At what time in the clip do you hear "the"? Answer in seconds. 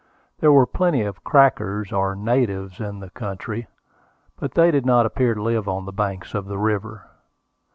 3.01-3.11, 5.85-5.91, 6.47-6.57